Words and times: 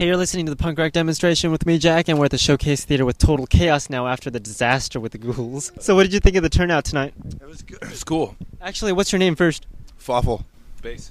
Hey, 0.00 0.06
you're 0.06 0.16
listening 0.16 0.46
to 0.46 0.50
the 0.50 0.56
punk 0.56 0.78
rock 0.78 0.92
demonstration 0.92 1.50
with 1.50 1.66
me, 1.66 1.76
Jack, 1.76 2.06
and 2.06 2.20
we're 2.20 2.26
at 2.26 2.30
the 2.30 2.38
Showcase 2.38 2.84
Theater 2.84 3.04
with 3.04 3.18
Total 3.18 3.48
Chaos 3.48 3.90
now 3.90 4.06
after 4.06 4.30
the 4.30 4.38
disaster 4.38 5.00
with 5.00 5.10
the 5.10 5.18
ghouls. 5.18 5.72
So, 5.80 5.96
what 5.96 6.04
did 6.04 6.12
you 6.12 6.20
think 6.20 6.36
of 6.36 6.44
the 6.44 6.48
turnout 6.48 6.84
tonight? 6.84 7.14
It 7.40 7.48
was 7.48 7.62
good. 7.62 7.82
It 7.82 7.90
was 7.90 8.04
cool. 8.04 8.36
Actually, 8.60 8.92
what's 8.92 9.10
your 9.10 9.18
name 9.18 9.34
first? 9.34 9.66
Fawful. 9.96 10.44
Bass. 10.82 11.10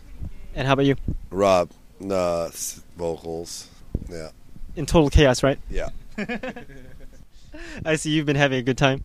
And 0.56 0.66
how 0.66 0.72
about 0.72 0.86
you? 0.86 0.96
Rob, 1.32 1.70
uh, 2.10 2.50
vocals. 2.96 3.68
Yeah. 4.10 4.30
In 4.78 4.86
Total 4.86 5.10
Chaos, 5.10 5.44
right? 5.44 5.60
Yeah. 5.70 5.90
I 7.86 7.98
see 7.98 8.12
you've 8.12 8.26
been 8.26 8.38
having 8.38 8.60
a 8.60 8.64
good 8.64 8.78
time. 8.78 9.04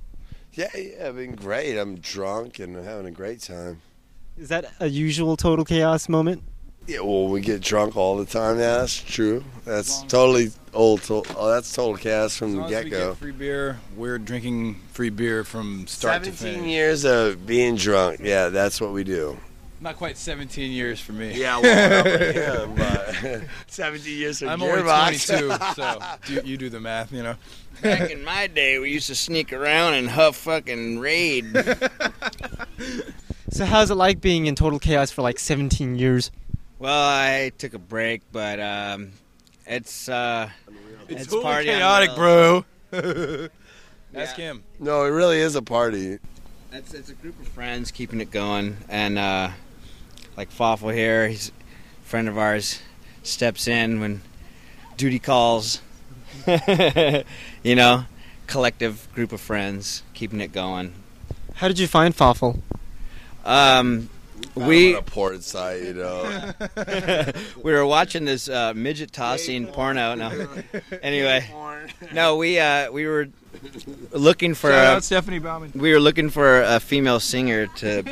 Yeah, 0.53 0.69
yeah, 0.77 1.09
I've 1.09 1.17
been 1.17 1.35
great. 1.35 1.77
I'm 1.77 1.97
drunk 1.97 2.61
and 2.61 2.77
having 2.77 3.07
a 3.07 3.11
great 3.11 3.41
time. 3.41 3.83
Is 4.39 4.49
that 4.49 4.65
a 4.79 4.87
usual 4.87 5.37
Total 5.37 5.65
Chaos 5.65 6.09
moment? 6.09 6.45
Yeah, 6.87 7.01
well, 7.01 7.29
we 7.29 7.41
get 7.41 7.61
drunk 7.61 7.97
all 7.97 8.17
the 8.19 8.25
time. 8.27 8.59
Yeah, 8.59 8.79
that's 8.79 8.97
true. 9.01 9.45
That's 9.65 10.03
totally 10.03 10.51
old. 10.75 11.03
To- 11.05 11.23
oh, 11.37 11.51
that's 11.51 11.73
total 11.73 11.97
chaos 11.97 12.33
As 12.33 12.37
from 12.37 12.53
the 12.53 12.59
long 12.63 12.75
as 12.75 12.85
we 12.85 12.91
get 12.91 12.99
go. 12.99 13.15
free 13.15 13.31
beer, 13.33 13.79
we're 13.97 14.19
drinking 14.19 14.81
free 14.93 15.11
beer 15.11 15.45
from 15.45 15.87
start 15.87 16.25
to 16.25 16.33
finish. 16.33 16.39
17 16.41 16.61
finish. 16.63 16.73
years 16.75 17.05
of 17.05 17.47
being 17.47 17.77
drunk. 17.77 18.21
Yeah, 18.23 18.49
that's 18.49 18.81
what 18.81 18.93
we 18.93 19.05
do. 19.05 19.39
Not 19.81 19.97
quite 19.97 20.17
17 20.17 20.71
years 20.71 21.01
for 21.01 21.13
me. 21.13 21.35
Yeah, 21.41 21.59
well, 21.61 22.05
him, 22.67 22.75
but 22.77 23.43
17 23.69 24.17
years 24.19 24.39
from 24.41 24.49
I'm 24.49 24.63
only 24.63 24.83
Gearbox. 24.83 25.39
22, 25.39 25.75
so 25.75 26.01
do, 26.43 26.49
you 26.49 26.57
do 26.57 26.69
the 26.69 26.79
math, 26.81 27.13
you 27.13 27.23
know. 27.23 27.35
Back 27.81 28.11
in 28.11 28.23
my 28.23 28.47
day, 28.47 28.79
we 28.79 28.91
used 28.91 29.09
to 29.09 29.15
sneak 29.17 29.53
around 29.53 29.95
and 29.95 30.09
huff 30.11 30.37
fucking 30.37 30.99
raid. 30.99 31.47
So, 33.51 33.67
how's 33.67 33.91
it 33.91 33.97
like 33.97 34.23
being 34.23 34.47
in 34.47 34.55
Total 34.55 34.79
Chaos 34.79 35.11
for 35.11 35.21
like 35.21 35.39
17 35.39 35.97
years? 35.99 36.31
Well, 36.83 37.09
I 37.09 37.53
took 37.59 37.75
a 37.75 37.79
break, 37.79 38.23
but 38.33 38.59
um, 38.61 39.13
it's 39.67 40.09
uh, 40.09 40.51
It's, 41.09 41.23
It's 41.23 41.25
totally 41.27 41.43
party 41.43 41.67
chaotic, 41.67 42.09
rails. 42.19 42.65
bro. 42.91 43.49
Ask 44.15 44.37
Yeah. 44.39 44.45
him. 44.45 44.65
no, 44.79 45.05
it 45.05 45.09
really 45.11 45.39
is 45.39 45.55
a 45.57 45.63
party. 45.63 46.19
it's 46.73 46.93
it's 46.95 47.09
a 47.09 47.15
group 47.15 47.41
of 47.41 47.49
friends 47.49 47.91
keeping 47.91 48.21
it 48.21 48.31
going, 48.31 48.77
and 48.89 49.19
uh, 49.19 49.51
like 50.37 50.51
Fawful 50.51 50.89
here, 50.91 51.29
he's 51.29 51.49
a 51.51 52.07
friend 52.09 52.29
of 52.29 52.37
ours, 52.37 52.81
steps 53.23 53.67
in 53.69 54.01
when 54.01 54.21
duty 54.97 55.19
calls. 55.19 55.81
you 57.63 57.75
know, 57.77 58.05
collective 58.47 59.07
group 59.15 59.33
of 59.33 59.41
friends 59.41 60.03
keeping 60.15 60.41
it 60.41 60.51
going. 60.53 60.93
How 61.55 61.69
did 61.69 61.79
you 61.79 61.87
find 61.87 62.15
Fawful? 62.17 62.61
Um, 63.45 64.09
We 64.55 64.65
we 64.65 64.95
on 64.95 64.99
a 64.99 65.03
port 65.03 65.43
site, 65.43 65.83
you 65.83 65.95
know. 65.95 66.53
we 67.63 67.73
were 67.73 67.87
watching 67.87 68.25
this 68.25 68.49
uh, 68.49 68.73
midget 68.75 69.13
tossing 69.13 69.67
porno. 69.67 70.15
No, 70.15 70.49
anyway, 71.03 71.51
no, 72.13 72.37
we 72.37 72.59
uh, 72.59 72.91
we 72.91 73.07
were 73.07 73.29
looking 74.13 74.55
for 74.55 74.71
Shout 74.71 74.85
a, 74.85 74.97
out 74.97 75.05
Stephanie 75.05 75.39
Bauman. 75.39 75.73
we 75.75 75.93
were 75.93 76.01
looking 76.01 76.29
for 76.31 76.63
a 76.63 76.81
female 76.81 77.21
singer 77.21 77.67
to 77.67 78.03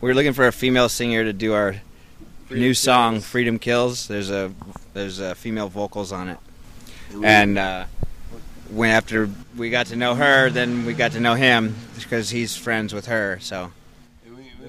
we 0.00 0.08
were 0.08 0.14
looking 0.14 0.32
for 0.32 0.46
a 0.46 0.52
female 0.52 0.88
singer 0.88 1.24
to 1.24 1.32
do 1.32 1.52
our 1.52 1.76
new 2.50 2.74
song 2.74 3.20
"Freedom 3.20 3.58
Kills." 3.58 4.08
There's 4.08 4.30
a 4.30 4.52
there's 4.94 5.18
a 5.18 5.34
female 5.34 5.68
vocals 5.68 6.12
on 6.12 6.28
it, 6.28 6.38
and 7.22 7.58
uh, 7.58 7.84
when 8.70 8.90
after 8.90 9.28
we 9.56 9.70
got 9.70 9.86
to 9.86 9.96
know 9.96 10.14
her, 10.14 10.50
then 10.50 10.86
we 10.86 10.94
got 10.94 11.12
to 11.12 11.20
know 11.20 11.34
him 11.34 11.74
because 11.94 12.30
he's 12.30 12.56
friends 12.56 12.94
with 12.94 13.06
her. 13.06 13.38
So 13.40 13.64
We 13.64 13.79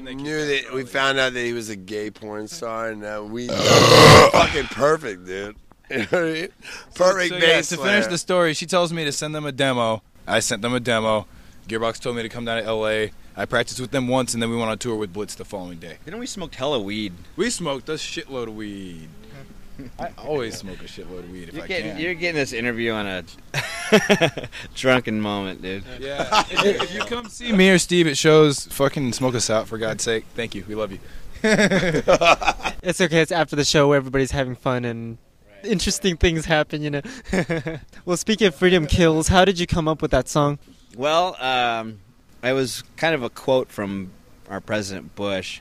knew 0.04 0.46
that 0.46 0.74
we 0.74 0.84
found 0.84 1.20
out 1.20 1.34
that 1.34 1.44
he 1.44 1.54
was 1.54 1.70
a 1.70 1.76
gay 1.76 2.12
porn 2.12 2.48
star, 2.48 2.90
and 2.90 3.04
uh, 3.04 3.24
we 3.26 3.48
fucking 4.32 4.66
perfect, 4.66 5.26
dude. 5.26 5.56
You 5.92 5.98
know 5.98 6.06
what 6.06 6.14
I 6.14 6.32
mean? 6.32 6.48
Perfect 6.96 7.30
so, 7.32 7.38
yeah, 7.46 7.62
to 7.62 7.78
finish 7.78 8.08
the 8.08 8.18
story, 8.18 8.54
she 8.54 8.66
tells 8.66 8.94
me 8.94 9.04
to 9.04 9.12
send 9.12 9.36
them 9.36 9.46
a 9.46 9.52
demo. 9.52 10.02
I 10.26 10.40
sent 10.40 10.62
them 10.62 10.74
a 10.74 10.80
demo. 10.80 11.28
Gearbox 11.68 12.00
told 12.00 12.16
me 12.16 12.24
to 12.24 12.30
come 12.30 12.46
down 12.46 12.64
to 12.64 12.74
LA. 12.74 13.08
I 13.36 13.46
practiced 13.46 13.82
with 13.82 13.92
them 13.92 14.08
once, 14.08 14.34
and 14.34 14.42
then 14.42 14.50
we 14.50 14.56
went 14.56 14.70
on 14.70 14.78
tour 14.78 14.96
with 14.96 15.12
Blitz 15.12 15.36
the 15.36 15.44
following 15.44 15.80
day. 15.80 15.98
then 16.06 16.18
we 16.18 16.28
smoked 16.28 16.56
hella 16.56 16.80
weed. 16.80 17.12
We 17.36 17.50
smoked 17.50 17.90
a 17.90 17.94
shitload 17.94 18.48
of 18.48 18.56
weed. 18.56 19.10
I 20.00 20.10
always 20.18 20.58
smoke 20.58 20.82
a 20.82 20.86
shitload 20.86 21.20
of 21.20 21.32
weed 21.32 21.50
if 21.50 21.56
You're 21.56 21.64
I 21.64 21.68
getting, 21.68 21.92
can. 21.92 22.00
you're 22.02 22.14
getting 22.14 22.36
this 22.36 22.54
interview 22.54 22.92
on 22.92 23.06
a 23.08 23.24
drunken 24.76 25.20
moment, 25.22 25.62
dude. 25.62 25.84
Yeah. 26.00 26.44
if, 26.50 26.64
you, 26.64 26.70
if 26.72 26.94
you 26.94 27.02
come 27.02 27.28
see 27.30 27.52
me 27.52 27.70
or 27.70 27.80
Steve 27.80 28.08
at 28.08 28.18
shows, 28.18 28.66
fucking 28.68 29.14
smoke 29.14 29.36
us 29.36 29.50
out 29.50 29.68
for 29.68 29.78
God's 29.78 30.04
sake. 30.04 30.26
Thank 30.36 30.56
you. 30.56 30.64
We 30.68 30.76
love 30.76 30.92
you. 30.92 31.00
It's 32.84 33.00
okay, 33.00 33.22
it's 33.22 33.32
after 33.32 33.56
the 33.56 33.64
show 33.64 33.88
where 33.90 33.98
everybody's 33.98 34.32
having 34.32 34.56
fun 34.56 34.86
and 34.86 35.20
interesting 35.64 36.18
things 36.18 36.46
happen, 36.46 36.82
you 36.82 36.90
know. 36.90 37.02
well, 38.06 38.18
speaking 38.18 38.48
of 38.48 38.56
Freedom 38.56 38.88
Kills, 38.88 39.28
how 39.28 39.46
did 39.46 39.60
you 39.60 39.68
come 39.68 39.88
up 39.88 40.02
with 40.02 40.10
that 40.10 40.28
song? 40.28 40.58
Well, 40.98 41.36
um, 41.40 42.00
it 42.44 42.54
was 42.54 42.84
kind 42.98 43.14
of 43.14 43.22
a 43.22 43.30
quote 43.30 43.70
from 43.70 44.10
our 44.50 44.60
President 44.60 45.14
Bush. 45.16 45.60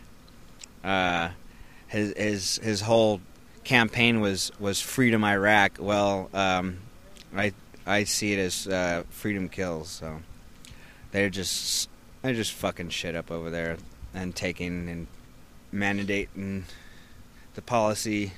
Uh, 0.82 1.28
his 1.88 2.14
his 2.16 2.56
his 2.62 2.81
whole 2.81 3.20
campaign 3.70 4.20
was 4.20 4.50
was 4.58 4.81
freedom 4.81 5.22
Iraq. 5.22 5.78
Well, 5.78 6.28
um, 6.34 6.81
I 7.36 7.53
I 7.86 8.03
see 8.03 8.32
it 8.32 8.41
as 8.41 8.66
uh, 8.66 9.04
freedom 9.10 9.48
kills. 9.48 9.88
So 9.88 10.20
they're 11.12 11.31
just 11.31 11.88
they're 12.20 12.34
just 12.34 12.53
fucking 12.53 12.88
shit 12.88 13.14
up 13.14 13.31
over 13.31 13.48
there 13.48 13.76
and 14.12 14.34
taking 14.34 14.88
and 14.88 15.06
mandating 15.72 16.64
the 17.54 17.62
policy, 17.62 18.32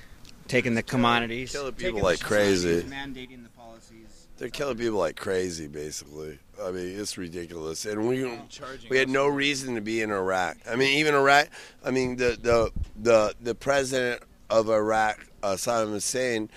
taking 0.47 0.75
the 0.75 0.83
commodities, 0.83 1.51
killing 1.51 1.73
people 1.73 1.85
taking 1.85 1.95
the 1.97 2.03
like 2.03 2.19
crazy. 2.19 2.83
mandating 2.83 3.41
the 3.41 3.49
policies. 3.49 4.27
They're 4.37 4.49
killing 4.49 4.77
people 4.77 4.99
like 4.99 5.15
crazy, 5.15 5.67
basically. 5.67 6.37
I 6.61 6.69
mean, 6.69 6.99
it's 6.99 7.17
ridiculous. 7.17 7.85
And 7.85 8.07
we 8.07 8.39
we 8.87 8.97
had 8.99 9.09
no 9.09 9.25
reason 9.25 9.73
to 9.73 9.81
be 9.81 10.03
in 10.03 10.11
Iraq. 10.11 10.57
I 10.69 10.75
mean, 10.75 10.99
even 10.99 11.15
Iraq. 11.15 11.47
I 11.83 11.89
mean, 11.89 12.17
the 12.17 12.37
the 12.39 12.71
the 13.01 13.33
the 13.41 13.55
president 13.55 14.21
of 14.49 14.69
Iraq, 14.69 15.25
uh, 15.41 15.53
Saddam 15.53 15.91
Hussein, 15.91 16.49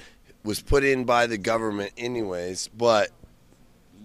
was 0.45 0.61
put 0.61 0.85
in 0.85 1.05
by 1.05 1.27
the 1.27 1.39
government 1.39 1.93
anyways. 1.97 2.69
But 2.69 3.11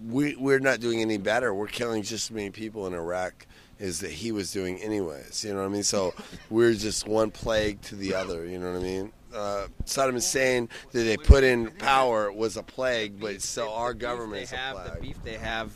we 0.08 0.36
we're 0.36 0.60
not 0.60 0.80
doing 0.80 1.00
any 1.00 1.18
better. 1.18 1.54
We're 1.54 1.68
killing 1.68 2.02
just 2.02 2.30
as 2.30 2.34
many 2.34 2.50
people 2.50 2.86
in 2.86 2.94
Iraq 2.94 3.46
as 3.78 4.00
that 4.00 4.10
he 4.10 4.32
was 4.32 4.52
doing 4.52 4.78
anyways. 4.78 5.44
You 5.44 5.52
know 5.54 5.60
what 5.60 5.66
I 5.66 5.68
mean? 5.68 5.82
So 5.82 6.14
we're 6.50 6.74
just 6.74 7.06
one 7.06 7.30
plague 7.30 7.80
to 7.82 7.96
the 7.96 8.14
other. 8.14 8.46
You 8.46 8.58
know 8.58 8.72
what 8.72 8.80
I 8.80 8.82
mean? 8.82 9.12
Uh, 9.34 9.66
Saddam 9.84 10.12
Hussein 10.12 10.68
that 10.92 11.02
they 11.02 11.16
put 11.16 11.42
in 11.42 11.70
power 11.70 12.30
was 12.30 12.56
a 12.56 12.62
plague, 12.62 13.18
but 13.18 13.40
still 13.40 13.72
our 13.72 13.94
beef 13.94 14.00
government's 14.00 14.50
they 14.50 14.56
a 14.56 14.60
have, 14.60 14.84
the 14.84 14.90
plague. 14.90 15.02
beef 15.02 15.24
they 15.24 15.38
have 15.38 15.72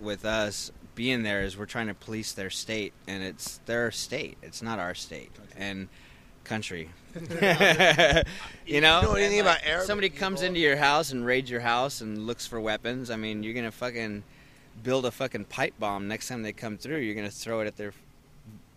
with 0.00 0.24
us 0.24 0.70
being 0.94 1.22
there 1.22 1.42
is 1.42 1.56
we're 1.56 1.66
trying 1.66 1.86
to 1.88 1.94
police 1.94 2.32
their 2.32 2.50
state, 2.50 2.92
and 3.06 3.22
it's 3.22 3.58
their 3.66 3.90
state. 3.90 4.36
It's 4.42 4.62
not 4.62 4.78
our 4.78 4.94
state 4.94 5.30
and 5.56 5.88
country. 6.44 6.90
you 8.66 8.80
know, 8.80 9.00
You 9.00 9.06
know 9.06 9.14
anything 9.14 9.40
And, 9.40 9.46
like, 9.46 9.58
about 9.58 9.66
Arabic 9.66 9.86
somebody 9.86 10.08
comes 10.10 10.42
into 10.42 10.60
your 10.60 10.76
house 10.76 11.12
and 11.12 11.24
raids 11.24 11.50
your 11.50 11.60
house 11.60 12.00
and 12.00 12.26
looks 12.26 12.46
for 12.46 12.60
weapons. 12.60 13.10
I 13.10 13.16
mean, 13.16 13.42
you're 13.42 13.54
gonna 13.54 13.70
fucking 13.72 14.22
build 14.82 15.06
a 15.06 15.10
fucking 15.10 15.44
pipe 15.46 15.74
bomb 15.78 16.08
next 16.08 16.28
time 16.28 16.42
they 16.42 16.52
come 16.52 16.78
through. 16.78 16.98
You're 16.98 17.14
gonna 17.14 17.30
throw 17.30 17.60
it 17.60 17.66
at 17.66 17.76
their 17.76 17.92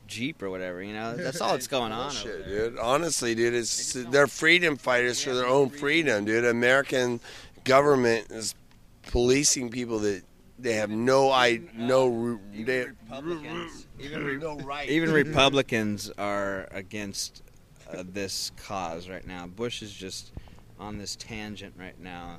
jeep 0.07 0.41
or 0.41 0.49
whatever. 0.49 0.83
You 0.83 0.93
know, 0.93 1.15
that's 1.15 1.41
all 1.41 1.51
that's 1.51 1.67
going 1.67 1.91
on. 1.91 2.11
over 2.11 2.23
Bullshit, 2.23 2.47
dude. 2.47 2.79
Honestly, 2.79 3.35
dude, 3.35 3.53
it's 3.53 3.93
they're 3.93 4.27
freedom 4.27 4.77
fighters 4.77 5.23
for 5.23 5.33
their 5.33 5.47
own 5.47 5.69
freedom, 5.69 6.25
dude. 6.25 6.45
American 6.45 7.19
government 7.63 8.29
is 8.31 8.55
policing 9.03 9.69
people 9.69 9.99
that 9.99 10.23
they 10.57 10.73
have 10.73 10.89
no 10.89 11.29
I 11.29 11.55
uh, 11.55 11.59
no 11.77 12.39
Even 12.53 12.65
they, 12.65 12.85
Republicans, 12.85 13.87
even 13.99 14.39
no 14.39 14.57
right. 14.57 14.89
even 14.89 15.11
Republicans 15.11 16.11
are 16.17 16.67
against 16.71 17.43
uh, 17.91 18.03
this 18.07 18.51
cause 18.57 19.09
right 19.09 19.25
now. 19.25 19.47
Bush 19.47 19.81
is 19.81 19.91
just 19.93 20.31
on 20.79 20.97
this 20.97 21.15
tangent 21.15 21.73
right 21.77 21.99
now. 21.99 22.37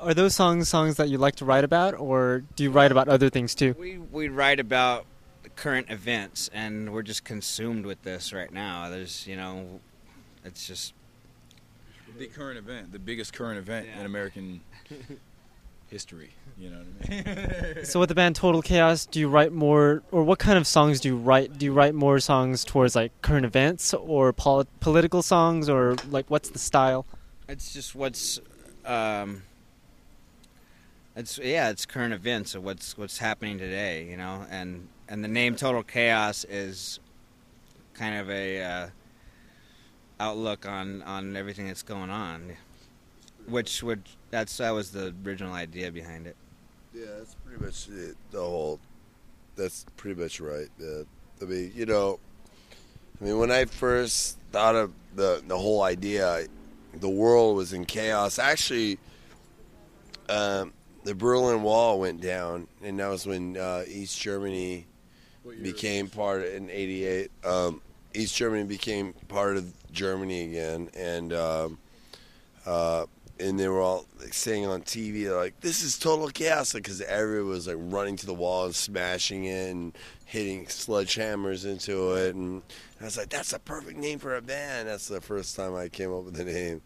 Are 0.00 0.14
those 0.14 0.34
songs 0.34 0.68
songs 0.68 0.96
that 0.96 1.08
you 1.08 1.18
like 1.18 1.36
to 1.36 1.44
write 1.44 1.64
about, 1.64 1.94
or 1.98 2.42
do 2.56 2.64
you 2.64 2.70
write 2.70 2.90
about 2.90 3.08
other 3.08 3.30
things 3.30 3.54
too? 3.54 3.74
We 3.78 3.98
we 3.98 4.28
write 4.28 4.60
about 4.60 5.06
current 5.56 5.90
events, 5.90 6.50
and 6.52 6.92
we're 6.92 7.02
just 7.02 7.24
consumed 7.24 7.86
with 7.86 8.02
this 8.02 8.32
right 8.32 8.52
now. 8.52 8.88
There's 8.90 9.26
you 9.26 9.36
know, 9.36 9.80
it's 10.44 10.66
just 10.66 10.94
The 12.18 12.26
current 12.26 12.58
event, 12.58 12.92
the 12.92 12.98
biggest 12.98 13.32
current 13.32 13.58
event 13.58 13.86
Yeah. 13.86 14.00
in 14.00 14.06
American 14.06 14.60
history. 15.88 16.32
You 16.56 16.70
know 16.70 16.78
what 16.78 17.10
I 17.10 17.74
mean? 17.74 17.84
So 17.84 18.00
with 18.00 18.08
the 18.08 18.14
band 18.14 18.36
Total 18.36 18.62
Chaos, 18.62 19.06
do 19.06 19.20
you 19.20 19.28
write 19.28 19.52
more, 19.52 20.02
or 20.10 20.22
what 20.22 20.38
kind 20.38 20.56
of 20.56 20.66
songs 20.66 21.00
do 21.00 21.08
you 21.08 21.16
write? 21.16 21.58
Do 21.58 21.66
you 21.66 21.72
write 21.72 21.94
more 21.94 22.18
songs 22.20 22.64
towards 22.64 22.94
like 22.96 23.12
current 23.22 23.44
events, 23.44 23.92
or 23.94 24.32
poli- 24.32 24.66
political 24.80 25.22
songs, 25.22 25.68
or 25.68 25.96
like 26.10 26.30
what's 26.30 26.50
the 26.50 26.58
style? 26.58 27.06
it's 27.48 27.72
just 27.72 27.94
what's 27.94 28.40
um, 28.84 29.42
it's 31.16 31.38
yeah, 31.38 31.70
it's 31.70 31.86
current 31.86 32.14
events 32.14 32.54
of 32.54 32.64
what's 32.64 32.96
what's 32.98 33.18
happening 33.18 33.58
today, 33.58 34.04
you 34.04 34.16
know, 34.16 34.46
and 34.50 34.88
and 35.08 35.22
the 35.22 35.28
name 35.28 35.56
Total 35.56 35.82
Chaos 35.82 36.44
is 36.44 37.00
kind 37.94 38.16
of 38.16 38.30
a 38.30 38.62
uh, 38.62 38.86
outlook 40.18 40.66
on 40.66 41.02
on 41.02 41.36
everything 41.36 41.66
that's 41.66 41.82
going 41.82 42.10
on. 42.10 42.56
Which 43.48 43.82
would 43.82 44.02
that's 44.30 44.56
that 44.58 44.70
was 44.70 44.90
the 44.90 45.14
original 45.24 45.52
idea 45.52 45.90
behind 45.90 46.26
it. 46.26 46.36
Yeah, 46.94 47.06
that's 47.18 47.34
pretty 47.34 47.64
much 47.64 47.88
it. 47.88 48.16
The 48.30 48.40
whole. 48.40 48.80
That's 49.56 49.86
pretty 49.96 50.20
much 50.20 50.40
right. 50.40 50.68
Yeah. 50.78 51.02
I 51.40 51.44
mean, 51.44 51.72
you 51.74 51.86
know, 51.86 52.18
I 53.20 53.24
mean, 53.24 53.38
when 53.38 53.50
I 53.50 53.64
first 53.64 54.38
thought 54.52 54.74
of 54.74 54.92
the 55.14 55.42
the 55.46 55.58
whole 55.58 55.82
idea, 55.82 56.46
the 56.94 57.08
world 57.08 57.56
was 57.56 57.72
in 57.72 57.84
chaos. 57.84 58.38
Actually, 58.38 58.98
um, 60.28 60.72
the 61.04 61.14
Berlin 61.14 61.62
Wall 61.62 62.00
went 62.00 62.20
down, 62.20 62.66
and 62.82 62.98
that 62.98 63.08
was 63.08 63.26
when 63.26 63.56
uh, 63.56 63.84
East 63.86 64.20
Germany 64.20 64.86
became 65.62 66.08
part 66.08 66.44
in 66.44 66.70
'88. 66.70 67.30
Um, 67.44 67.80
East 68.14 68.36
Germany 68.36 68.64
became 68.64 69.12
part 69.28 69.56
of 69.56 69.72
Germany 69.92 70.44
again, 70.44 70.90
and 70.94 71.32
um, 71.32 71.78
uh, 72.66 73.06
and 73.40 73.58
they 73.58 73.68
were 73.68 73.80
all 73.80 74.06
like, 74.20 74.32
saying 74.32 74.66
on 74.66 74.82
TV 74.82 75.34
like 75.36 75.58
this 75.60 75.82
is 75.82 75.98
total 75.98 76.28
chaos 76.28 76.72
because 76.72 77.00
everyone 77.00 77.50
was 77.50 77.66
like 77.66 77.76
running 77.78 78.16
to 78.16 78.26
the 78.26 78.34
wall 78.34 78.66
and 78.66 78.74
smashing 78.74 79.44
it 79.44 79.70
and 79.70 79.96
hitting 80.24 80.66
sledgehammers 80.66 81.64
into 81.64 82.12
it, 82.14 82.34
and 82.34 82.62
I 83.00 83.04
was 83.04 83.16
like, 83.16 83.28
that's 83.28 83.52
a 83.52 83.58
perfect 83.58 83.98
name 83.98 84.18
for 84.18 84.36
a 84.36 84.42
band. 84.42 84.88
That's 84.88 85.08
the 85.08 85.20
first 85.20 85.54
time 85.56 85.74
I 85.74 85.88
came 85.88 86.12
up 86.12 86.24
with 86.24 86.34
the 86.34 86.44
name. 86.44 86.82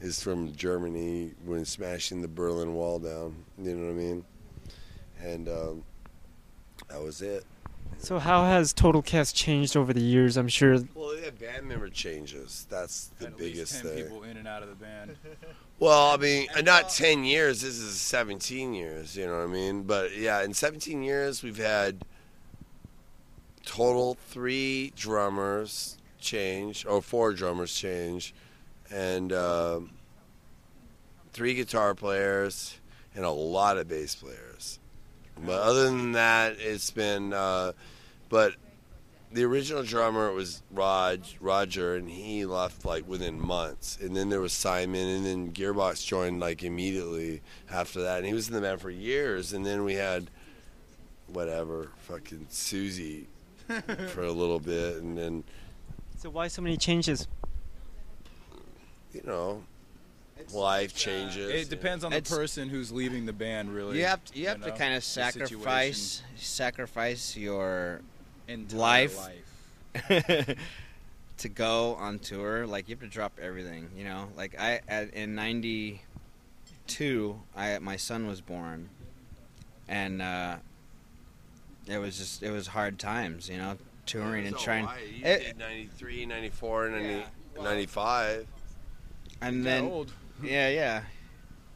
Is 0.00 0.20
from 0.20 0.52
Germany 0.56 1.32
when 1.44 1.64
smashing 1.64 2.22
the 2.22 2.26
Berlin 2.28 2.74
Wall 2.74 2.98
down. 2.98 3.36
You 3.56 3.76
know 3.76 3.86
what 3.86 3.92
I 3.92 3.94
mean? 3.94 4.24
And 5.20 5.48
um, 5.48 5.84
that 6.88 7.00
was 7.00 7.22
it. 7.22 7.44
So 7.98 8.18
how 8.18 8.42
has 8.42 8.72
Total 8.72 9.00
Chaos 9.00 9.32
changed 9.32 9.76
over 9.76 9.92
the 9.92 10.00
years? 10.02 10.36
I'm 10.36 10.48
sure. 10.48 10.78
Well, 10.96 11.16
yeah, 11.16 11.30
band 11.30 11.68
member 11.68 11.88
changes. 11.88 12.66
That's 12.68 13.12
the 13.20 13.28
At 13.28 13.36
biggest 13.36 13.74
least 13.74 13.84
ten 13.84 13.94
thing. 13.94 14.02
people 14.02 14.24
in 14.24 14.36
and 14.38 14.48
out 14.48 14.64
of 14.64 14.70
the 14.70 14.74
band. 14.74 15.16
Well, 15.82 16.14
I 16.14 16.16
mean, 16.16 16.46
uh, 16.56 16.60
not 16.60 16.90
10 16.90 17.24
years. 17.24 17.62
This 17.62 17.80
is 17.80 18.00
17 18.00 18.72
years, 18.72 19.16
you 19.16 19.26
know 19.26 19.38
what 19.38 19.48
I 19.48 19.52
mean? 19.52 19.82
But 19.82 20.16
yeah, 20.16 20.40
in 20.44 20.54
17 20.54 21.02
years, 21.02 21.42
we've 21.42 21.58
had 21.58 22.04
total 23.66 24.16
three 24.28 24.92
drummers 24.94 25.98
change, 26.20 26.86
or 26.86 27.02
four 27.02 27.32
drummers 27.32 27.74
change, 27.74 28.32
and 28.92 29.32
um, 29.32 29.90
three 31.32 31.54
guitar 31.54 31.96
players, 31.96 32.78
and 33.16 33.24
a 33.24 33.30
lot 33.30 33.76
of 33.76 33.88
bass 33.88 34.14
players. 34.14 34.78
But 35.44 35.62
other 35.62 35.86
than 35.86 36.12
that, 36.12 36.58
it's 36.60 36.92
been. 36.92 37.32
Uh, 37.32 37.72
but 38.28 38.54
the 39.32 39.44
original 39.44 39.82
drummer 39.82 40.32
was 40.32 40.62
Raj 40.70 41.36
Roger, 41.40 41.94
and 41.96 42.08
he 42.08 42.44
left 42.44 42.84
like 42.84 43.08
within 43.08 43.40
months. 43.40 43.98
And 44.00 44.14
then 44.16 44.28
there 44.28 44.40
was 44.40 44.52
Simon, 44.52 45.08
and 45.08 45.26
then 45.26 45.52
Gearbox 45.52 46.04
joined 46.06 46.40
like 46.40 46.62
immediately 46.62 47.40
after 47.70 48.02
that, 48.02 48.18
and 48.18 48.26
he 48.26 48.34
was 48.34 48.48
in 48.48 48.54
the 48.54 48.60
band 48.60 48.80
for 48.80 48.90
years. 48.90 49.52
And 49.52 49.64
then 49.64 49.84
we 49.84 49.94
had 49.94 50.28
whatever 51.28 51.90
fucking 52.00 52.46
Susie 52.50 53.26
for 54.08 54.22
a 54.22 54.32
little 54.32 54.60
bit, 54.60 55.02
and 55.02 55.16
then 55.16 55.44
So 56.18 56.30
why 56.30 56.48
so 56.48 56.62
many 56.62 56.76
changes? 56.76 57.26
you 59.12 59.20
know 59.26 59.62
life 60.54 60.92
uh, 60.94 60.98
changes. 60.98 61.50
It 61.50 61.70
depends 61.70 62.02
on 62.02 62.10
the 62.10 62.16
It's- 62.16 62.34
person 62.34 62.68
who's 62.68 62.90
leaving 62.90 63.26
the 63.26 63.32
band. 63.32 63.72
Really, 63.74 63.98
You 63.98 64.06
have 64.06 64.24
to, 64.24 64.38
you 64.38 64.48
have 64.48 64.60
to 64.62 64.68
know, 64.70 64.74
kind 64.74 64.94
of 64.94 65.04
sacrifice 65.04 66.22
sacrifice 66.36 67.36
your 67.36 68.00
Entire 68.48 68.78
life. 68.78 69.18
life. 69.18 70.08
to 71.38 71.48
go 71.48 71.94
on 71.96 72.18
tour. 72.18 72.66
Like 72.66 72.88
you 72.88 72.94
have 72.94 73.02
to 73.02 73.08
drop 73.08 73.32
everything. 73.40 73.90
You 73.96 74.04
know, 74.04 74.28
like 74.36 74.58
I 74.60 74.80
at, 74.88 75.12
in 75.14 75.34
'92, 75.34 77.40
I 77.56 77.78
my 77.78 77.96
son 77.96 78.26
was 78.26 78.40
born, 78.40 78.88
and 79.88 80.22
uh, 80.22 80.56
it 81.86 81.98
was 81.98 82.18
just 82.18 82.42
it 82.42 82.50
was 82.50 82.68
hard 82.68 82.98
times. 82.98 83.48
You 83.48 83.58
know, 83.58 83.76
touring 84.06 84.46
and 84.46 84.58
trying. 84.58 84.88
You 85.14 85.24
It- 85.24 85.44
did 85.44 85.58
93, 85.58 86.26
94, 86.26 86.88
90, 86.90 87.08
Yeah, 87.08 87.22
well- 87.54 87.64
95. 87.64 88.46
and 89.40 89.64
then 89.64 89.84
old. 89.84 90.12
yeah, 90.42 90.68
yeah. 90.68 91.02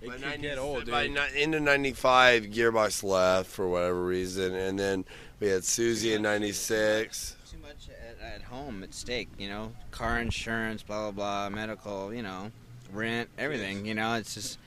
It 0.03 0.09
By 0.09 0.13
could 0.15 0.23
90 0.23 0.43
get 0.43 0.59
old, 0.59 0.91
By 0.91 1.07
dude. 1.07 1.15
ni- 1.35 1.43
into 1.43 1.61
'95, 1.61 2.45
Gearbox 2.45 3.03
left 3.03 3.51
for 3.51 3.67
whatever 3.69 4.05
reason, 4.05 4.55
and 4.55 4.79
then 4.79 5.05
we 5.41 5.49
had 5.49 5.65
Susie 5.65 6.13
in 6.13 6.23
'96. 6.23 7.37
Too 7.51 7.57
much 7.59 7.89
at, 7.89 8.35
at 8.35 8.43
home 8.43 8.83
at 8.83 8.93
stake. 8.95 9.29
You 9.39 9.49
know, 9.49 9.73
car 9.91 10.21
insurance, 10.21 10.83
blah 10.83 11.11
blah 11.11 11.49
blah, 11.49 11.57
medical. 11.57 12.13
You 12.13 12.23
know, 12.23 12.51
rent, 12.93 13.31
everything. 13.39 13.87
You 13.87 13.95
know, 13.95 14.15
it's 14.15 14.35
just 14.35 14.59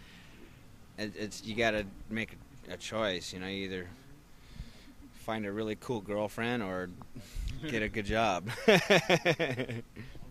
it, 0.98 1.14
it's 1.16 1.44
you 1.44 1.56
got 1.56 1.72
to 1.72 1.86
make 2.10 2.36
a, 2.70 2.74
a 2.74 2.78
choice. 2.78 3.31
You 3.31 3.40
know, 3.40 3.48
you 3.48 3.66
either 3.66 3.88
find 5.14 5.46
a 5.46 5.52
really 5.52 5.76
cool 5.80 6.02
girlfriend 6.02 6.64
or 6.64 6.90
get 7.70 7.84
a 7.84 7.88
good 7.90 8.06
job. 8.06 8.50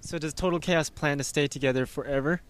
So 0.00 0.18
does 0.18 0.32
Total 0.34 0.58
Chaos 0.58 0.90
plan 0.90 1.18
to 1.18 1.24
stay 1.24 1.46
together 1.46 1.86
forever? 1.86 2.40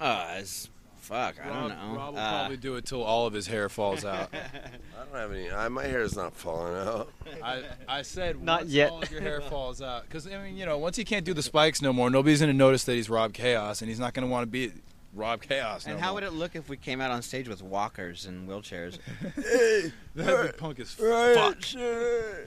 uh, 0.00 0.36
it's 0.38 0.68
fuck. 1.04 1.36
I 1.44 1.48
don't 1.48 1.68
know. 1.68 1.96
Rob 1.96 2.14
will 2.14 2.20
Uh, 2.20 2.30
probably 2.40 2.56
do 2.56 2.76
it 2.76 2.84
till 2.86 3.02
all 3.02 3.26
of 3.26 3.32
his 3.32 3.46
hair 3.46 3.68
falls 3.68 4.04
out. 4.04 4.30
I 4.34 5.04
don't 5.04 5.14
have 5.20 5.32
any. 5.32 5.50
I, 5.50 5.68
my 5.68 5.84
hair 5.84 6.02
is 6.02 6.16
not 6.16 6.34
falling 6.34 6.74
out. 6.76 7.10
I, 7.42 7.62
I 7.88 8.02
said 8.02 8.42
Not 8.42 8.62
once 8.62 8.72
yet. 8.72 8.90
all 8.90 9.02
of 9.02 9.10
your 9.10 9.20
hair 9.20 9.40
falls 9.42 9.80
out 9.82 10.02
because 10.04 10.26
I 10.26 10.42
mean 10.42 10.56
you 10.56 10.66
know 10.66 10.78
once 10.78 10.96
he 10.96 11.04
can't 11.04 11.24
do 11.24 11.34
the 11.34 11.42
spikes 11.42 11.80
no 11.82 11.92
more 11.92 12.10
nobody's 12.10 12.40
gonna 12.40 12.52
notice 12.52 12.84
that 12.84 12.94
he's 12.94 13.08
Rob 13.10 13.32
Chaos 13.32 13.82
and 13.82 13.88
he's 13.88 14.00
not 14.00 14.14
gonna 14.14 14.26
want 14.26 14.42
to 14.42 14.46
be 14.50 14.72
Rob 15.14 15.42
Chaos. 15.42 15.84
and 15.86 15.94
no 15.96 16.00
how 16.00 16.08
more. 16.08 16.14
would 16.14 16.24
it 16.24 16.32
look 16.32 16.56
if 16.56 16.68
we 16.68 16.76
came 16.76 17.00
out 17.00 17.10
on 17.10 17.22
stage 17.22 17.48
with 17.48 17.62
walkers 17.62 18.26
and 18.26 18.48
wheelchairs? 18.48 18.98
hey, 19.36 19.92
That'd 20.16 20.52
be 20.52 20.58
punk 20.58 20.80
as 20.80 20.98
right, 20.98 21.34
fuck. 21.36 21.62
sure. 21.62 22.44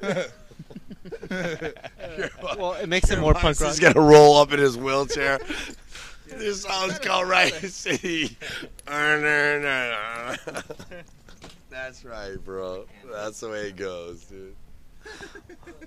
Well, 2.57 2.73
it 2.73 2.87
makes 2.89 3.09
it 3.11 3.19
more 3.19 3.33
punk 3.33 3.59
rock. 3.59 3.69
He's 3.71 3.79
gonna 3.79 4.01
roll 4.01 4.37
up 4.37 4.51
in 4.51 4.59
his 4.59 4.77
wheelchair. 4.77 5.39
this 6.37 6.61
song's 6.63 6.99
called 6.99 7.29
Right 7.29 7.53
City. 7.53 8.37
That's 11.69 12.03
right, 12.03 12.35
bro. 12.43 12.85
That's 13.11 13.39
the 13.39 13.49
way 13.49 13.69
it 13.69 13.75
goes, 13.75 14.23
dude. 14.25 14.55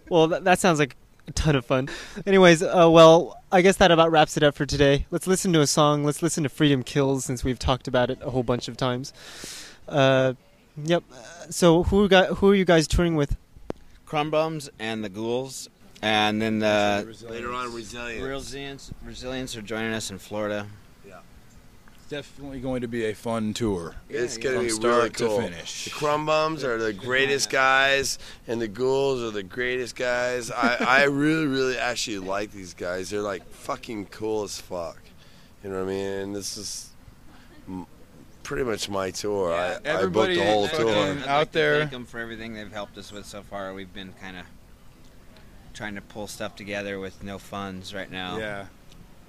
Well, 0.09 0.29
that, 0.29 0.45
that 0.45 0.59
sounds 0.59 0.79
like 0.79 0.97
a 1.29 1.33
ton 1.33 1.57
of 1.57 1.65
fun. 1.67 1.89
Anyways, 2.27 2.63
uh, 2.63 2.89
well, 2.91 3.41
I 3.53 3.63
guess 3.63 3.77
that 3.77 3.91
about 3.91 4.11
wraps 4.11 4.37
it 4.37 4.43
up 4.43 4.55
for 4.55 4.67
today. 4.67 5.07
Let's 5.11 5.27
listen 5.27 5.53
to 5.53 5.61
a 5.61 5.67
song. 5.67 6.05
Let's 6.05 6.23
listen 6.23 6.43
to 6.45 6.49
Freedom 6.49 6.83
Kills 6.83 7.25
since 7.25 7.45
we've 7.45 7.59
talked 7.59 7.87
about 7.89 8.11
it 8.11 8.19
a 8.23 8.31
whole 8.31 8.43
bunch 8.43 8.69
of 8.69 8.77
times. 8.77 9.13
Uh, 9.89 10.35
yep. 10.83 11.05
So 11.51 11.83
who 11.85 12.09
got 12.09 12.39
who 12.39 12.51
are 12.51 12.55
you 12.55 12.65
guys 12.65 12.87
touring 12.87 13.17
with? 13.17 13.37
Krum 14.07 14.31
Bums 14.31 14.71
and 14.79 15.05
the 15.05 15.09
Ghouls, 15.09 15.69
and 16.03 16.41
then 16.41 16.59
the 16.61 17.17
Later 17.29 17.53
on, 17.53 17.73
resilience. 17.75 18.23
Resilience, 18.23 18.93
Resilience 19.05 19.57
are 19.57 19.63
joining 19.63 19.93
us 19.93 20.11
in 20.11 20.19
Florida. 20.19 20.67
Yeah, 21.07 21.21
it's 21.95 22.07
definitely 22.07 22.61
going 22.61 22.81
to 22.83 22.89
be 22.89 23.05
a 23.07 23.15
fun 23.15 23.53
tour. 23.55 23.95
It's 24.09 24.37
Yeah, 24.39 24.45
gonna 24.45 24.57
From 24.57 24.65
be 24.65 24.71
start 24.71 24.95
really 24.97 25.11
to 25.11 25.27
cool. 25.27 25.41
finish. 25.41 25.85
The 25.85 25.91
Krum 25.91 26.27
Bums 26.27 26.65
are 26.65 26.79
the 26.79 26.93
greatest 26.93 27.51
guys, 27.51 28.19
and 28.47 28.61
the 28.61 28.69
Ghouls 28.69 29.23
are 29.23 29.31
the 29.31 29.43
greatest 29.43 29.97
guys. 29.97 30.51
I, 30.51 30.77
I 30.81 31.03
really, 31.11 31.47
really 31.47 31.79
actually 31.79 32.19
like 32.19 32.53
these 32.53 32.75
guys. 32.75 33.11
They're 33.11 33.21
like 33.21 33.47
fucking 33.51 34.07
cool 34.07 34.45
as 34.45 34.61
fuck. 34.61 34.99
You 35.63 35.69
know 35.71 35.85
what 35.85 35.91
I 35.91 35.95
mean? 35.95 36.07
And 36.07 36.35
this 36.35 36.57
is 36.57 36.89
m- 37.69 37.87
pretty 38.43 38.65
much 38.65 38.89
my 38.89 39.11
tour. 39.11 39.53
I, 39.53 39.73
I 39.73 39.75
booked 39.75 39.87
everybody 39.87 40.37
the 40.37 40.45
whole 40.47 40.69
tour. 40.69 40.89
Out 40.97 41.27
like 41.27 41.49
to 41.49 41.53
there. 41.59 41.79
thank 41.81 41.91
them 41.91 42.07
for 42.07 42.19
everything 42.19 42.55
they've 42.55 42.73
helped 42.73 42.97
us 42.97 43.13
with 43.13 43.27
so 43.27 43.43
far. 43.43 43.75
We've 43.75 43.93
been 43.93 44.15
kind 44.15 44.39
of 44.39 44.47
trying 45.75 45.95
to 45.95 46.01
pull 46.01 46.27
stuff 46.27 46.57
together 46.57 46.99
with 46.99 47.23
no 47.23 47.39
funds 47.39 47.95
right 47.95 48.11
now. 48.11 48.39
Yeah. 48.39 48.67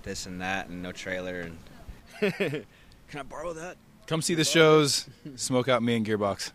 This 0.04 0.26
and 0.26 0.42
that, 0.42 0.68
and 0.68 0.82
no 0.82 0.92
trailer. 0.92 1.42
And 2.22 2.34
can 3.10 3.20
I 3.20 3.24
borrow 3.24 3.54
that? 3.54 3.78
Come 4.08 4.22
see 4.22 4.36
the 4.36 4.44
shows. 4.44 5.08
Smoke 5.36 5.70
out 5.70 5.84
me 5.84 5.96
and 5.96 6.06
Gearbox. 6.06 6.52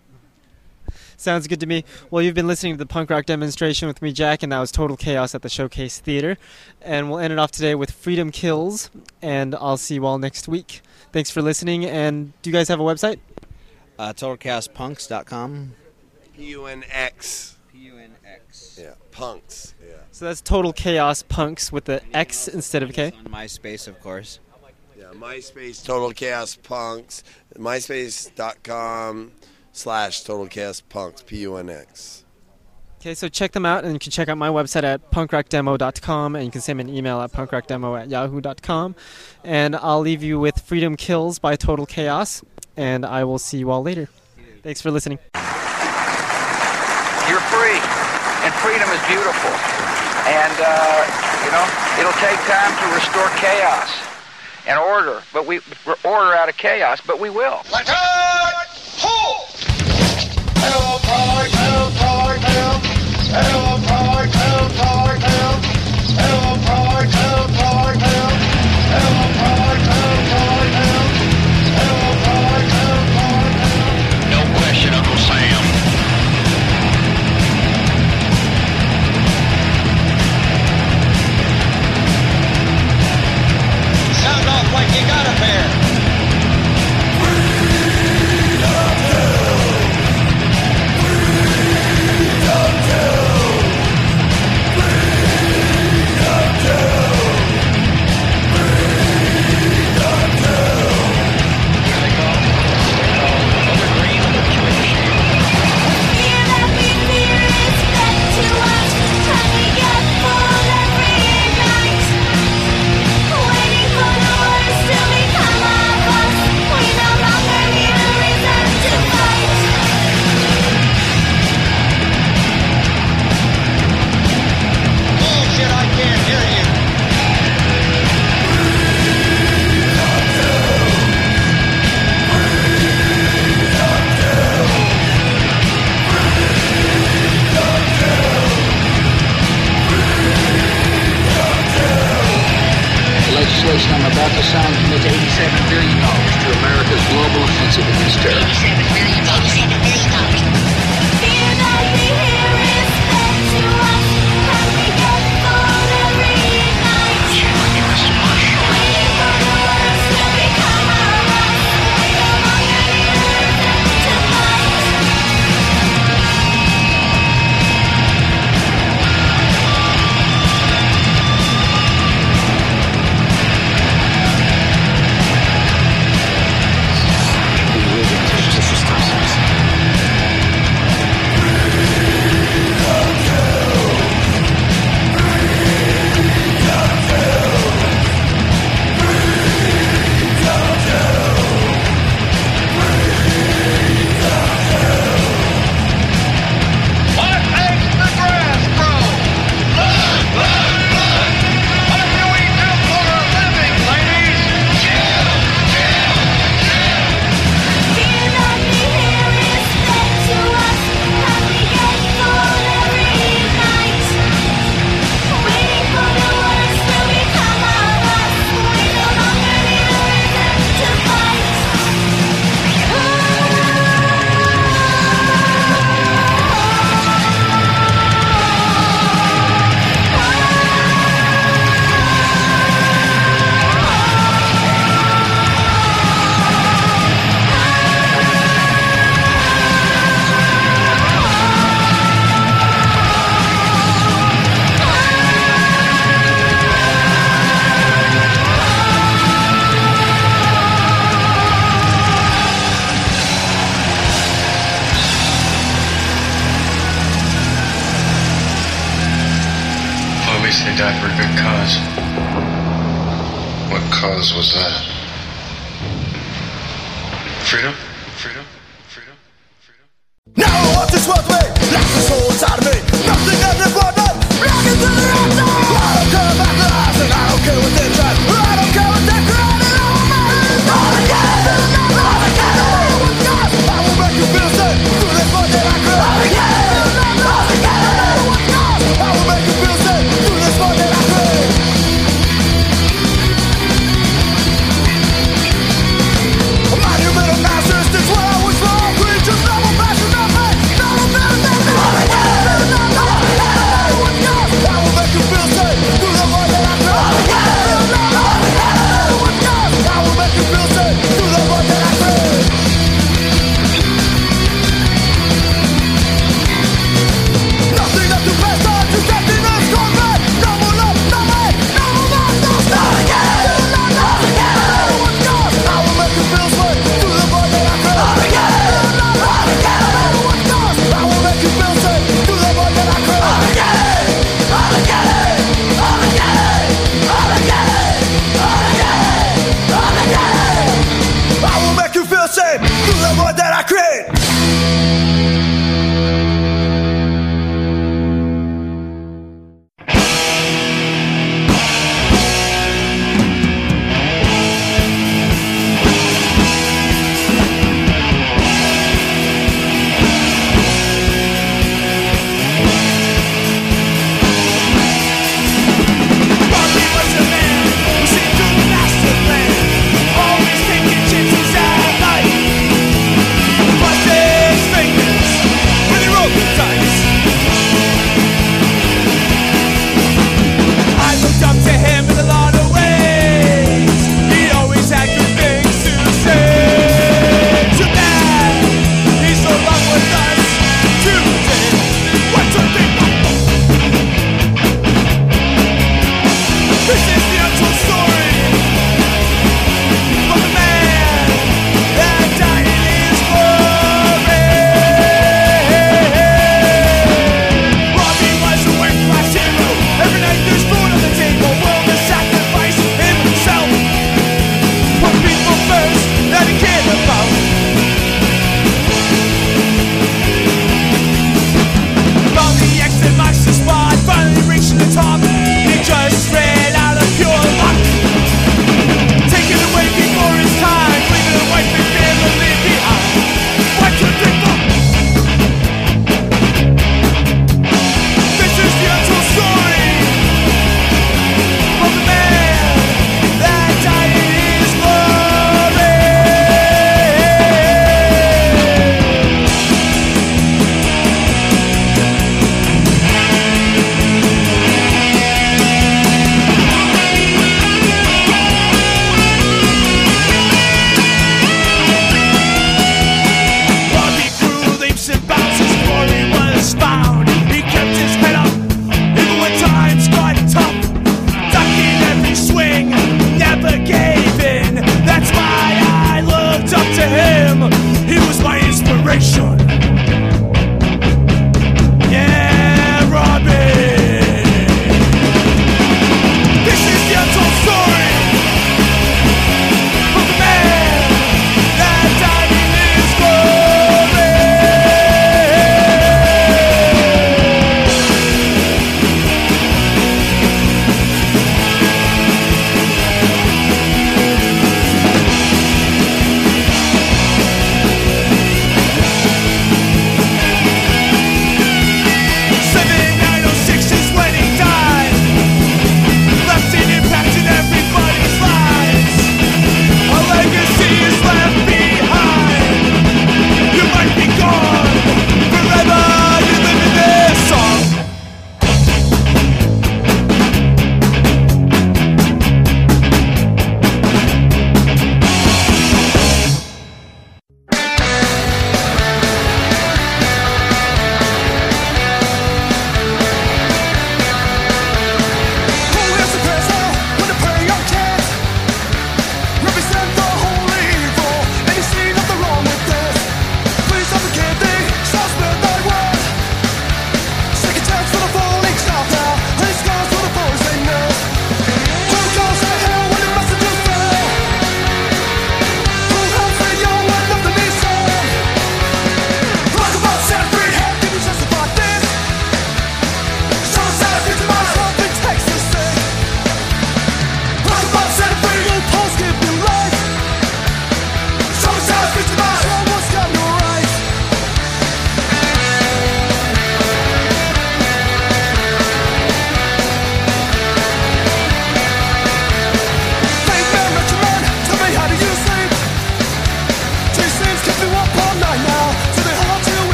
Sounds 1.17 1.47
good 1.47 1.61
to 1.61 1.67
me. 1.67 1.85
Well, 2.11 2.23
you've 2.23 2.35
been 2.35 2.47
listening 2.47 2.75
to 2.75 2.79
the 2.79 2.87
punk 2.87 3.11
rock 3.11 3.27
demonstration 3.27 3.89
with 3.89 4.03
me, 4.03 4.13
Jack, 4.13 4.43
and 4.43 4.53
that 4.53 4.59
was 4.61 4.71
Total 4.71 4.97
Chaos 4.97 5.35
at 5.35 5.43
the 5.43 5.49
Showcase 5.49 5.99
Theater. 5.99 6.37
And 6.83 7.11
we'll 7.11 7.19
end 7.19 7.33
it 7.33 7.39
off 7.39 7.51
today 7.51 7.75
with 7.75 7.91
Freedom 7.91 8.31
Kills, 8.31 8.91
and 9.23 9.55
I'll 9.55 9.79
see 9.79 9.95
you 9.95 10.07
all 10.07 10.19
next 10.19 10.47
week. 10.47 10.83
Thanks 11.13 11.31
for 11.31 11.41
listening, 11.43 11.85
and 11.85 12.33
do 12.43 12.51
you 12.51 12.55
guys 12.55 12.69
have 12.69 12.81
a 12.81 12.85
website? 12.85 13.19
Uh, 13.99 14.13
TotalChaosPunx.com. 14.13 15.73
P 16.37 16.45
U 16.45 16.67
N 16.67 16.85
X. 16.91 17.57
P-U-N-X. 17.77 18.79
Yeah, 18.81 18.95
punks. 19.11 19.75
Yeah. 20.17 20.21
So 20.21 20.25
that's 20.25 20.41
Total 20.41 20.73
Chaos 20.73 21.23
Punks 21.23 21.71
with 21.71 21.85
the 21.85 22.01
X 22.17 22.49
instead 22.49 22.83
of 22.83 22.95
K. 22.95 23.13
On 23.19 23.25
MySpace, 23.31 23.87
of 23.87 24.01
course. 24.01 24.41
Yeah, 24.99 25.13
MySpace 25.13 25.85
Total 25.85 26.11
Chaos 26.13 26.57
Punks. 26.57 27.23
MySpace.com 27.59 29.33
slash 29.73 30.23
Total 30.23 30.47
Chaos 30.47 30.81
Punks. 30.81 31.23
P 31.23 31.41
U 31.41 31.57
N 31.57 31.69
X. 31.69 32.25
Okay, 32.99 33.13
so 33.15 33.29
check 33.29 33.53
them 33.53 33.67
out, 33.67 33.85
and 33.85 33.93
you 33.93 33.99
can 33.99 34.11
check 34.11 34.31
out 34.31 34.39
my 34.39 34.49
website 34.49 34.85
at 34.85 35.11
punkrockdemo.com, 35.11 36.35
and 36.35 36.45
you 36.47 36.51
can 36.51 36.63
send 36.63 36.79
me 36.79 36.85
an 36.85 36.89
email 36.89 37.21
at 37.21 37.31
punkrockdemo 37.31 38.01
at 38.01 38.09
yahoo.com. 38.09 38.97
And 39.45 39.77
I'll 39.77 40.01
leave 40.01 40.23
you 40.23 40.41
with 40.41 40.61
Freedom 40.61 40.97
Kills 40.97 41.39
by 41.39 41.57
Total 41.57 41.85
Chaos, 41.85 42.43
and 42.75 43.05
I 43.05 43.25
will 43.25 43.39
see 43.39 43.59
you 43.59 43.71
all 43.71 43.83
later. 43.83 44.09
Thanks 44.63 44.81
for 44.81 44.91
listening. 44.91 45.19
You're 45.35 45.45
free, 47.53 47.79
and 48.43 48.55
freedom 48.55 48.89
is 48.89 49.07
beautiful. 49.07 49.76
And, 50.27 50.57
uh, 50.59 51.07
you 51.45 51.51
know, 51.55 51.65
it'll 52.01 52.19
take 52.19 52.39
time 52.51 52.75
to 52.83 52.95
restore 52.95 53.29
chaos 53.39 53.91
and 54.67 54.79
order, 54.79 55.23
but 55.33 55.47
we 55.47 55.61
order 56.05 56.35
out 56.35 56.49
of 56.49 56.57
chaos, 56.57 57.01
but 57.07 57.21
we 57.21 57.31
will. 57.31 57.63
No 63.37 63.96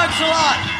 Thanks 0.00 0.18
a 0.18 0.28
lot! 0.28 0.70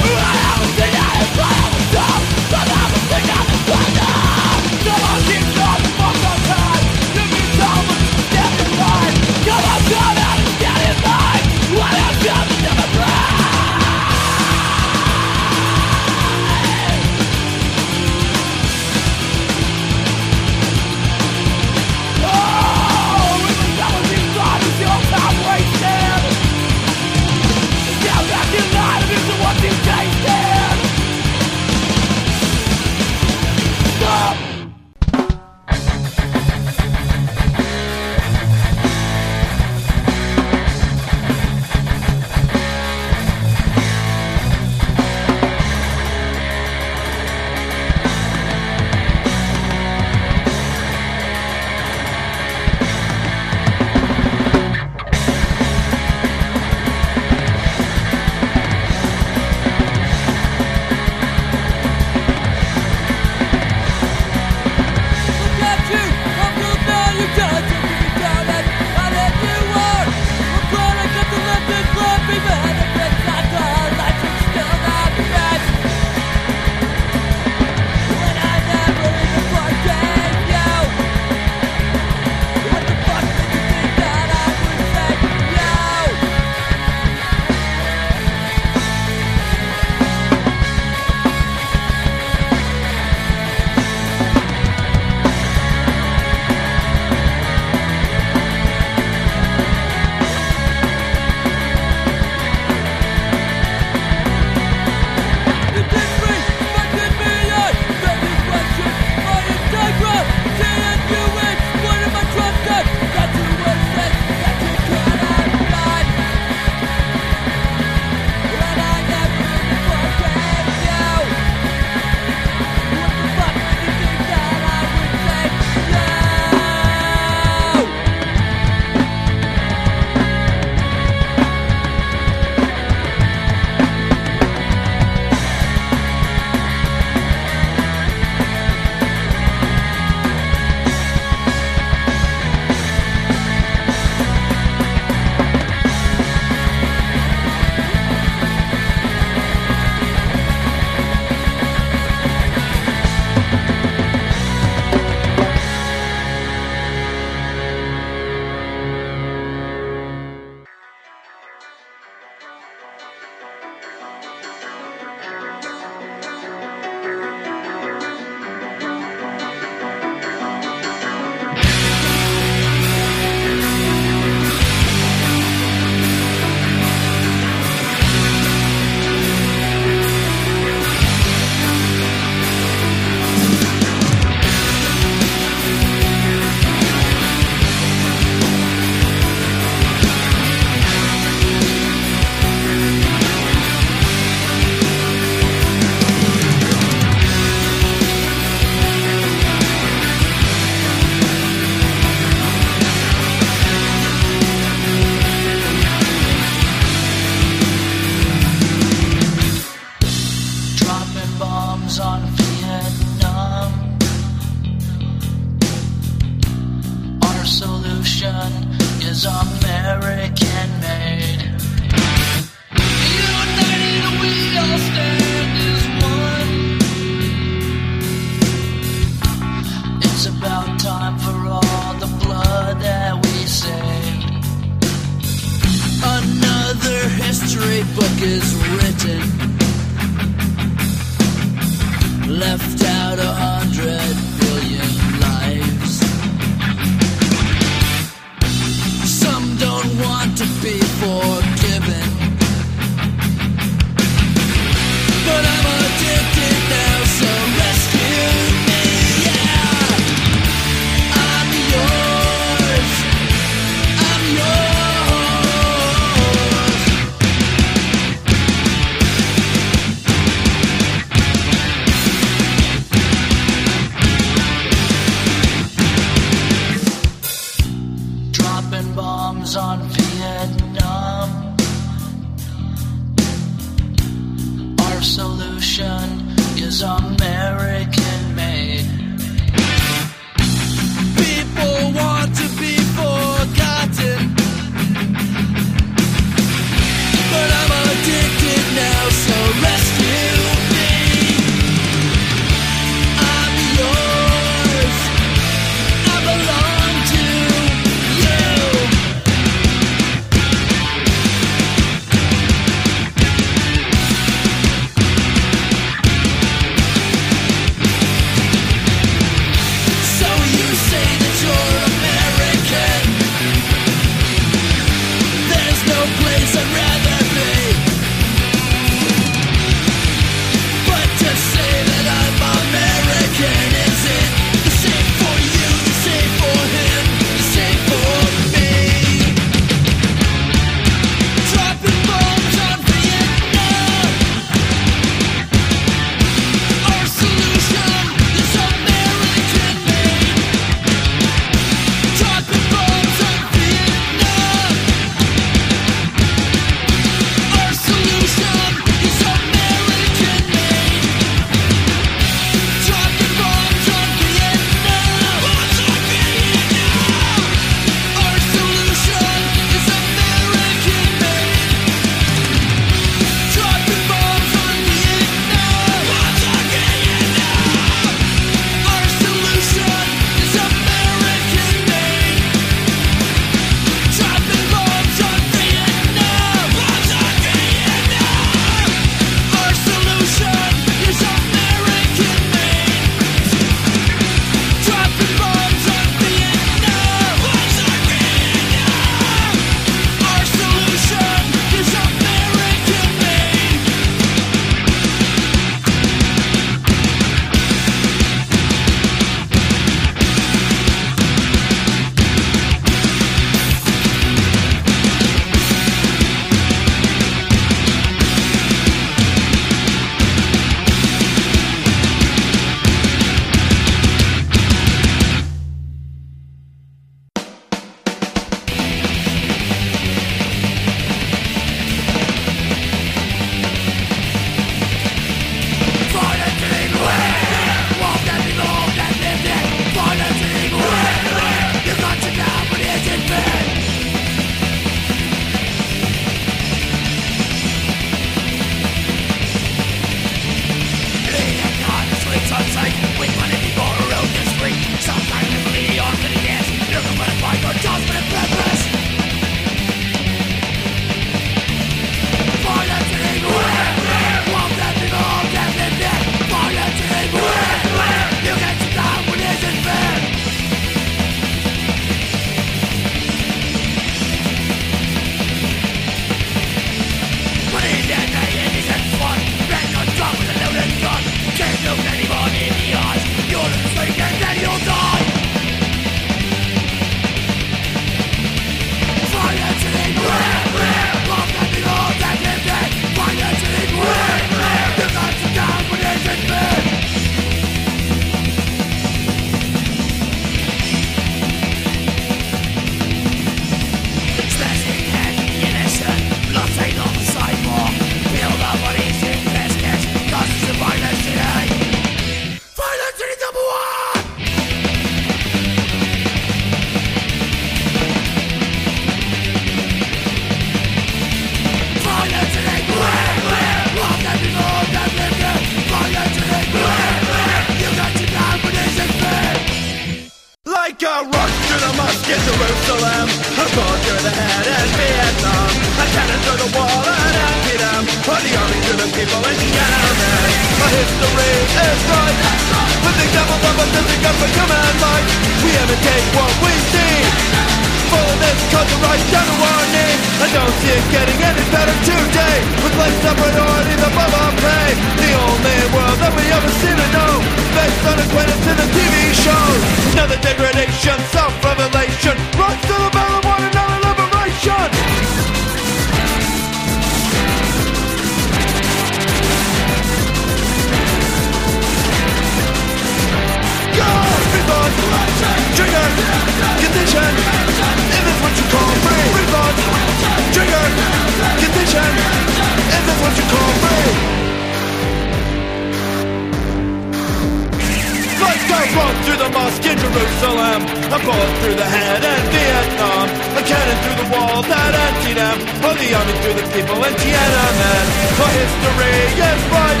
through 591.62 591.78
the 591.78 591.86
head 591.86 592.18
and 592.18 592.44
Vietnam, 592.50 593.26
a 593.54 593.62
cannon 593.62 593.98
through 594.02 594.18
the 594.18 594.28
wall 594.34 594.66
that 594.66 594.92
emptied 595.06 595.38
them, 595.38 595.56
or 595.86 595.94
the 595.94 596.10
army 596.10 596.34
through 596.42 596.58
the 596.58 596.66
people 596.74 596.98
and 596.98 597.14
Tiananmen. 597.22 598.06
For 598.34 598.50
history 598.50 599.18
is 599.38 599.62
right. 599.70 600.00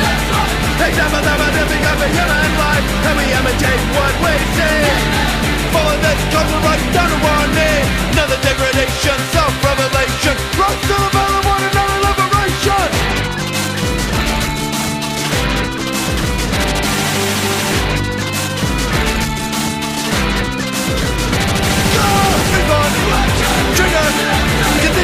Examine 0.82 1.22
them 1.22 1.40
and 1.46 1.54
every 1.62 1.78
of 1.78 2.02
human 2.02 2.50
life, 2.58 2.86
and 3.06 3.14
we 3.14 3.26
imitate 3.30 3.82
what 3.94 4.14
we 4.26 4.34
see. 4.58 4.82
All 5.78 5.86
of 5.86 5.98
this 6.02 6.20
comes 6.34 6.52
right 6.66 6.84
down 6.90 7.08
to 7.14 7.18
our 7.30 7.46
knee. 7.54 7.80
Another 8.10 8.38
degradation, 8.42 9.18
self-revelation, 9.30 10.34
growth 10.58 10.82
to 10.90 10.98
the 11.14 11.31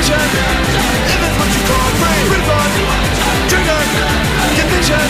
vision 0.08 0.30
If 1.12 1.18
that's 1.20 1.36
what 1.36 1.50
you 1.52 1.62
call 1.68 1.88
free 2.00 2.22
Reborn 2.32 2.72
Trigger. 3.48 3.82
Condition. 4.56 5.08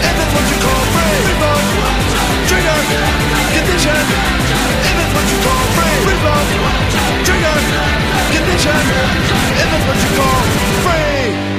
If 0.00 0.14
that's 0.16 0.32
what 0.34 0.46
you 0.48 0.58
call 0.64 0.82
free 0.92 1.16
Reborn 1.28 1.66
Trigger. 2.48 2.80
Condition. 3.52 4.04
If 4.88 4.94
that's 4.96 5.12
what 5.16 5.26
you 5.28 5.38
call 5.44 5.64
free 5.76 5.96
Reborn 6.08 6.46
Trigger. 7.26 7.58
Condition. 8.32 8.80
If 9.60 9.68
that's 9.72 9.86
what 9.88 9.98
you 10.00 10.10
call 10.16 10.40
free. 10.84 11.53